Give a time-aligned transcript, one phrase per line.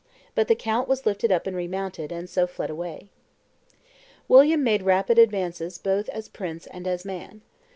[0.33, 3.09] But the count was lifted up and remounted, and so fled away."
[4.27, 7.43] William made rapid advances both as prince and as man.